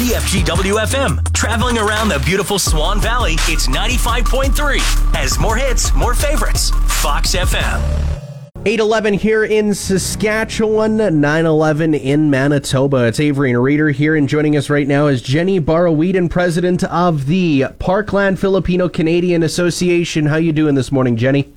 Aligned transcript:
CFGW 0.00 0.80
FM. 0.80 1.30
Traveling 1.34 1.76
around 1.76 2.08
the 2.08 2.18
beautiful 2.20 2.58
Swan 2.58 3.02
Valley, 3.02 3.34
it's 3.40 3.66
95.3. 3.66 4.78
Has 5.14 5.38
more 5.38 5.56
hits, 5.56 5.94
more 5.94 6.14
favorites. 6.14 6.70
Fox 7.02 7.34
FM. 7.34 7.82
811 8.64 9.12
here 9.12 9.44
in 9.44 9.74
Saskatchewan, 9.74 10.96
911 10.96 11.92
in 11.92 12.30
Manitoba. 12.30 13.08
It's 13.08 13.20
Avery 13.20 13.50
and 13.50 13.62
Reader 13.62 13.90
here, 13.90 14.16
and 14.16 14.26
joining 14.26 14.56
us 14.56 14.70
right 14.70 14.88
now 14.88 15.06
is 15.06 15.20
Jenny 15.20 15.58
Barrow-Whedon, 15.58 16.30
president 16.30 16.82
of 16.84 17.26
the 17.26 17.66
Parkland 17.78 18.40
Filipino 18.40 18.88
Canadian 18.88 19.42
Association. 19.42 20.24
How 20.24 20.36
you 20.36 20.54
doing 20.54 20.76
this 20.76 20.90
morning, 20.90 21.18
Jenny? 21.18 21.52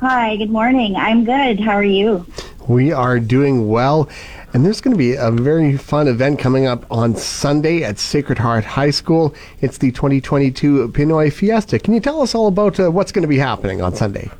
Hi, 0.00 0.36
good 0.36 0.48
morning. 0.48 0.96
I'm 0.96 1.26
good. 1.26 1.60
How 1.60 1.72
are 1.72 1.84
you? 1.84 2.24
We 2.66 2.92
are 2.92 3.20
doing 3.20 3.68
well. 3.68 4.08
And 4.54 4.64
there's 4.64 4.80
going 4.80 4.94
to 4.94 4.98
be 4.98 5.14
a 5.14 5.30
very 5.30 5.76
fun 5.76 6.08
event 6.08 6.38
coming 6.38 6.66
up 6.66 6.86
on 6.90 7.14
Sunday 7.14 7.84
at 7.84 7.98
Sacred 7.98 8.38
Heart 8.38 8.64
High 8.64 8.90
School. 8.90 9.34
It's 9.60 9.76
the 9.76 9.92
2022 9.92 10.88
Pinoy 10.88 11.30
Fiesta. 11.30 11.78
Can 11.78 11.92
you 11.92 12.00
tell 12.00 12.22
us 12.22 12.34
all 12.34 12.46
about 12.46 12.80
uh, 12.80 12.90
what's 12.90 13.12
going 13.12 13.22
to 13.22 13.28
be 13.28 13.36
happening 13.36 13.82
on 13.82 13.94
Sunday? 13.94 14.30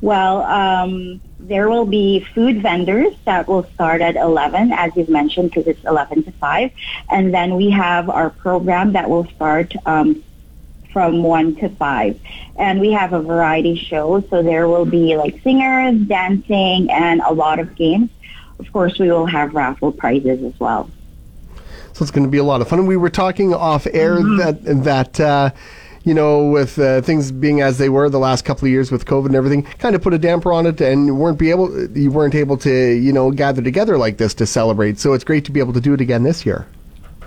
Well, 0.00 0.42
um, 0.42 1.20
there 1.38 1.70
will 1.70 1.86
be 1.86 2.26
food 2.34 2.62
vendors 2.62 3.14
that 3.24 3.46
will 3.46 3.62
start 3.74 4.00
at 4.00 4.16
11, 4.16 4.72
as 4.72 4.90
you've 4.96 5.08
mentioned, 5.08 5.50
because 5.50 5.68
it's 5.68 5.84
11 5.84 6.24
to 6.24 6.32
5. 6.32 6.72
And 7.08 7.32
then 7.32 7.54
we 7.54 7.70
have 7.70 8.10
our 8.10 8.30
program 8.30 8.94
that 8.94 9.08
will 9.08 9.26
start 9.36 9.72
um, 9.86 10.24
from 10.92 11.22
1 11.22 11.54
to 11.56 11.68
5. 11.68 12.20
And 12.56 12.80
we 12.80 12.90
have 12.90 13.12
a 13.12 13.22
variety 13.22 13.76
show, 13.76 14.20
so 14.28 14.42
there 14.42 14.66
will 14.66 14.84
be 14.84 15.16
like 15.16 15.40
singers, 15.42 16.00
dancing, 16.08 16.90
and 16.90 17.20
a 17.20 17.32
lot 17.32 17.60
of 17.60 17.76
games 17.76 18.10
of 18.66 18.72
course, 18.72 18.98
we 18.98 19.10
will 19.10 19.26
have 19.26 19.54
raffle 19.54 19.92
prizes 19.92 20.42
as 20.42 20.58
well. 20.58 20.90
So 21.92 22.02
it's 22.02 22.10
going 22.10 22.24
to 22.24 22.30
be 22.30 22.38
a 22.38 22.44
lot 22.44 22.60
of 22.60 22.68
fun. 22.68 22.86
We 22.86 22.96
were 22.96 23.10
talking 23.10 23.52
off 23.52 23.86
air 23.92 24.16
mm-hmm. 24.16 24.36
that 24.38 24.84
that. 24.84 25.20
Uh, 25.20 25.50
you 26.04 26.14
know, 26.14 26.48
with 26.48 26.80
uh, 26.80 27.00
things 27.00 27.30
being 27.30 27.60
as 27.60 27.78
they 27.78 27.88
were 27.88 28.08
the 28.10 28.18
last 28.18 28.44
couple 28.44 28.66
of 28.66 28.72
years 28.72 28.90
with 28.90 29.04
COVID 29.06 29.26
and 29.26 29.36
everything, 29.36 29.62
kind 29.62 29.94
of 29.94 30.02
put 30.02 30.12
a 30.12 30.18
damper 30.18 30.52
on 30.52 30.66
it, 30.66 30.80
and 30.80 31.16
weren't 31.16 31.38
be 31.38 31.50
able, 31.50 31.96
you 31.96 32.10
weren't 32.10 32.34
able 32.34 32.56
to, 32.56 32.70
you 32.70 33.12
know, 33.12 33.30
gather 33.30 33.62
together 33.62 33.96
like 33.96 34.16
this 34.16 34.34
to 34.34 34.44
celebrate. 34.44 34.98
So 34.98 35.12
it's 35.12 35.22
great 35.22 35.44
to 35.44 35.52
be 35.52 35.60
able 35.60 35.72
to 35.74 35.80
do 35.80 35.94
it 35.94 36.00
again 36.00 36.24
this 36.24 36.44
year. 36.44 36.66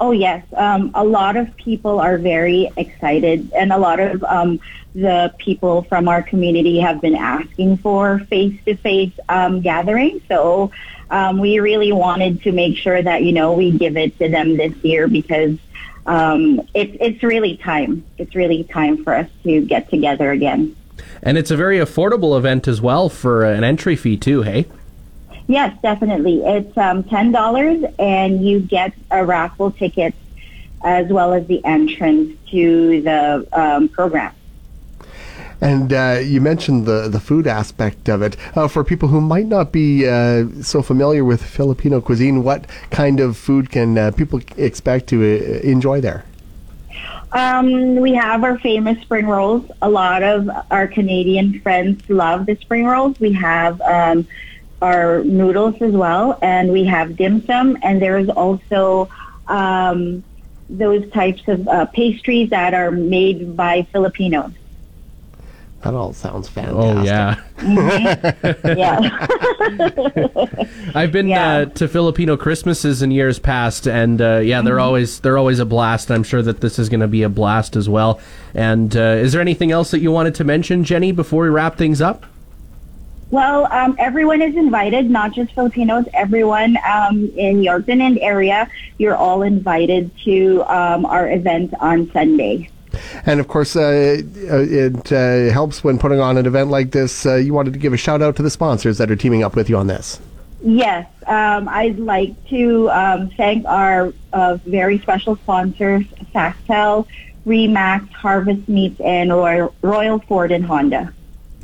Oh 0.00 0.10
yes, 0.10 0.44
um, 0.56 0.90
a 0.94 1.04
lot 1.04 1.36
of 1.36 1.54
people 1.56 2.00
are 2.00 2.18
very 2.18 2.70
excited, 2.76 3.52
and 3.54 3.72
a 3.72 3.78
lot 3.78 4.00
of 4.00 4.22
um, 4.24 4.60
the 4.94 5.32
people 5.38 5.82
from 5.82 6.08
our 6.08 6.22
community 6.22 6.80
have 6.80 7.00
been 7.00 7.14
asking 7.14 7.78
for 7.78 8.18
face-to-face 8.30 9.12
um, 9.28 9.60
gatherings. 9.60 10.22
So 10.28 10.72
um, 11.10 11.38
we 11.38 11.60
really 11.60 11.92
wanted 11.92 12.42
to 12.42 12.52
make 12.52 12.76
sure 12.76 13.00
that 13.00 13.22
you 13.22 13.32
know 13.32 13.52
we 13.52 13.70
give 13.70 13.96
it 13.96 14.18
to 14.18 14.28
them 14.28 14.56
this 14.56 14.74
year 14.82 15.08
because 15.08 15.56
um, 16.06 16.60
it, 16.74 17.00
it's 17.00 17.22
really 17.22 17.56
time. 17.56 18.04
It's 18.18 18.34
really 18.34 18.64
time 18.64 19.04
for 19.04 19.14
us 19.14 19.30
to 19.44 19.60
get 19.60 19.88
together 19.90 20.30
again. 20.30 20.76
And 21.22 21.38
it's 21.38 21.50
a 21.50 21.56
very 21.56 21.78
affordable 21.78 22.36
event 22.36 22.66
as 22.66 22.80
well 22.80 23.08
for 23.08 23.44
an 23.44 23.62
entry 23.62 23.96
fee 23.96 24.16
too. 24.16 24.42
Hey. 24.42 24.66
Yes, 25.46 25.76
definitely. 25.82 26.42
It's 26.44 26.76
um, 26.78 27.02
ten 27.04 27.32
dollars, 27.32 27.84
and 27.98 28.44
you 28.46 28.60
get 28.60 28.92
a 29.10 29.24
raffle 29.24 29.70
ticket 29.70 30.14
as 30.84 31.08
well 31.08 31.32
as 31.32 31.46
the 31.46 31.64
entrance 31.64 32.36
to 32.50 33.02
the 33.02 33.46
um, 33.52 33.88
program. 33.88 34.34
And 35.60 35.92
uh, 35.92 36.18
you 36.20 36.40
mentioned 36.40 36.86
the, 36.86 37.08
the 37.08 37.20
food 37.20 37.46
aspect 37.46 38.08
of 38.08 38.20
it. 38.20 38.36
Uh, 38.56 38.66
for 38.66 38.82
people 38.82 39.08
who 39.08 39.20
might 39.20 39.46
not 39.46 39.70
be 39.70 40.08
uh, 40.08 40.46
so 40.60 40.82
familiar 40.82 41.24
with 41.24 41.40
Filipino 41.40 42.00
cuisine, 42.00 42.42
what 42.42 42.66
kind 42.90 43.20
of 43.20 43.36
food 43.36 43.70
can 43.70 43.96
uh, 43.96 44.10
people 44.10 44.40
expect 44.56 45.06
to 45.10 45.22
uh, 45.22 45.60
enjoy 45.60 46.00
there? 46.00 46.24
Um, 47.30 47.94
we 47.94 48.12
have 48.14 48.42
our 48.42 48.58
famous 48.58 49.00
spring 49.02 49.26
rolls. 49.26 49.70
A 49.80 49.88
lot 49.88 50.24
of 50.24 50.50
our 50.70 50.88
Canadian 50.88 51.60
friends 51.60 52.10
love 52.10 52.46
the 52.46 52.56
spring 52.56 52.84
rolls. 52.84 53.18
We 53.20 53.32
have 53.32 53.80
um, 53.82 54.26
our 54.82 55.22
noodles 55.24 55.80
as 55.80 55.92
well, 55.92 56.38
and 56.42 56.72
we 56.72 56.84
have 56.84 57.16
dim 57.16 57.44
sum, 57.46 57.78
and 57.82 58.02
there's 58.02 58.28
also 58.28 59.08
um, 59.46 60.22
those 60.68 61.08
types 61.12 61.42
of 61.46 61.66
uh, 61.68 61.86
pastries 61.86 62.50
that 62.50 62.74
are 62.74 62.90
made 62.90 63.56
by 63.56 63.86
Filipinos. 63.92 64.52
That 65.82 65.94
all 65.94 66.12
sounds 66.12 66.48
fantastic. 66.48 66.76
Oh 66.78 67.02
yeah, 67.02 67.40
mm-hmm. 67.56 68.78
yeah. 68.78 69.26
I've 70.94 71.10
been 71.10 71.26
yeah. 71.26 71.56
uh, 71.56 71.64
to 71.66 71.88
Filipino 71.88 72.36
Christmases 72.36 73.02
in 73.02 73.10
years 73.10 73.40
past, 73.40 73.88
and 73.88 74.22
uh, 74.22 74.38
yeah, 74.38 74.62
they're 74.62 74.74
mm-hmm. 74.74 74.82
always 74.82 75.18
they're 75.20 75.38
always 75.38 75.58
a 75.58 75.64
blast. 75.64 76.12
I'm 76.12 76.22
sure 76.22 76.40
that 76.40 76.60
this 76.60 76.78
is 76.78 76.88
going 76.88 77.00
to 77.00 77.08
be 77.08 77.24
a 77.24 77.28
blast 77.28 77.74
as 77.74 77.88
well. 77.88 78.20
And 78.54 78.96
uh, 78.96 79.00
is 79.00 79.32
there 79.32 79.40
anything 79.40 79.72
else 79.72 79.90
that 79.90 79.98
you 79.98 80.12
wanted 80.12 80.36
to 80.36 80.44
mention, 80.44 80.84
Jenny, 80.84 81.10
before 81.10 81.42
we 81.42 81.48
wrap 81.48 81.78
things 81.78 82.00
up? 82.00 82.26
Well, 83.32 83.66
um, 83.72 83.96
everyone 83.98 84.42
is 84.42 84.54
invited, 84.56 85.10
not 85.10 85.32
just 85.32 85.54
Filipinos. 85.54 86.04
Everyone 86.12 86.76
um, 86.86 87.32
in 87.34 87.62
Yorkton 87.62 88.02
and 88.02 88.18
area, 88.18 88.70
you're 88.98 89.16
all 89.16 89.40
invited 89.40 90.10
to 90.24 90.62
um, 90.64 91.06
our 91.06 91.30
event 91.30 91.72
on 91.80 92.12
Sunday. 92.12 92.68
And 93.24 93.40
of 93.40 93.48
course, 93.48 93.74
uh, 93.74 94.20
it 94.22 95.10
uh, 95.10 95.50
helps 95.50 95.82
when 95.82 95.98
putting 95.98 96.20
on 96.20 96.36
an 96.36 96.44
event 96.44 96.68
like 96.68 96.90
this. 96.90 97.24
Uh, 97.24 97.36
you 97.36 97.54
wanted 97.54 97.72
to 97.72 97.78
give 97.78 97.94
a 97.94 97.96
shout 97.96 98.20
out 98.20 98.36
to 98.36 98.42
the 98.42 98.50
sponsors 98.50 98.98
that 98.98 99.10
are 99.10 99.16
teaming 99.16 99.42
up 99.42 99.56
with 99.56 99.70
you 99.70 99.78
on 99.78 99.86
this. 99.86 100.20
Yes, 100.60 101.08
um, 101.26 101.70
I'd 101.70 101.98
like 101.98 102.34
to 102.48 102.90
um, 102.90 103.30
thank 103.30 103.64
our 103.64 104.12
uh, 104.34 104.58
very 104.66 104.98
special 104.98 105.36
sponsors, 105.36 106.04
Factel, 106.34 107.06
Remax, 107.46 108.10
Harvest 108.10 108.68
Meats, 108.68 109.00
and 109.00 109.30
Royal, 109.30 109.74
Royal 109.80 110.18
Ford 110.18 110.52
and 110.52 110.66
Honda. 110.66 111.14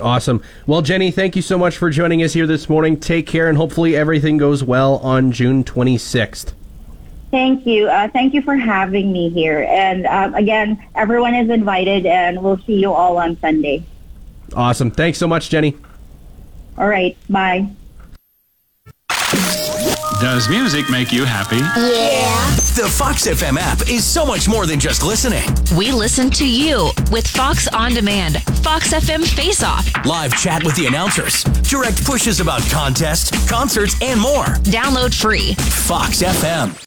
Awesome. 0.01 0.43
Well, 0.67 0.83
Jenny, 0.83 1.11
thank 1.11 1.37
you 1.37 1.43
so 1.43 1.59
much 1.59 1.77
for 1.77 1.91
joining 1.91 2.23
us 2.23 2.33
here 2.33 2.47
this 2.47 2.69
morning. 2.69 2.99
Take 2.99 3.27
care, 3.27 3.49
and 3.49 3.57
hopefully 3.57 3.97
everything 3.97 4.37
goes 4.37 4.63
well 4.63 4.99
on 4.99 5.33
June 5.33 5.65
26th. 5.65 6.53
Thank 7.31 7.67
you. 7.67 7.89
Uh, 7.89 8.09
thank 8.09 8.33
you 8.33 8.41
for 8.43 8.57
having 8.57 9.13
me 9.13 9.29
here. 9.29 9.67
And 9.69 10.07
um, 10.07 10.35
again, 10.35 10.83
everyone 10.95 11.35
is 11.35 11.51
invited, 11.51 12.07
and 12.07 12.43
we'll 12.43 12.59
see 12.59 12.81
you 12.81 12.93
all 12.93 13.19
on 13.19 13.39
Sunday. 13.41 13.85
Awesome. 14.55 14.91
Thanks 14.91 15.19
so 15.19 15.29
much, 15.29 15.51
Jenny. 15.51 15.77
All 16.79 16.89
right. 16.89 17.17
Bye. 17.29 17.69
Does 20.21 20.49
music 20.49 20.91
make 20.91 21.13
you 21.13 21.25
happy? 21.25 21.59
Yeah. 21.59 22.57
The 22.75 22.89
Fox 22.93 23.29
FM 23.29 23.57
app 23.57 23.89
is 23.89 24.05
so 24.05 24.27
much 24.27 24.49
more 24.49 24.67
than 24.67 24.81
just 24.81 25.05
listening. 25.05 25.49
We 25.77 25.93
listen 25.93 26.29
to 26.31 26.47
you 26.49 26.91
with 27.13 27.27
Fox 27.29 27.69
On 27.69 27.93
Demand, 27.93 28.43
Fox 28.65 28.93
FM 28.93 29.25
Face 29.25 29.63
Off, 29.63 29.89
live 30.05 30.35
chat 30.37 30.65
with 30.65 30.75
the 30.75 30.87
announcers, 30.87 31.45
direct 31.63 32.05
pushes 32.05 32.41
about 32.41 32.63
contests, 32.69 33.31
concerts, 33.49 33.95
and 34.03 34.21
more. 34.21 34.47
Download 34.67 35.15
free. 35.15 35.55
Fox 35.55 36.21
FM. 36.21 36.75